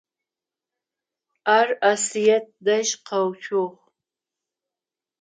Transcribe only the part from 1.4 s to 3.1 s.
Ар Асыет дэжь